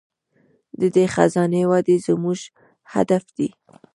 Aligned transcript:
د 0.79 0.81
دې 0.95 1.05
خزانې 1.13 1.63
وده 1.71 1.95
زموږ 2.05 2.39
هدف 2.93 3.23
دی. 3.37 3.49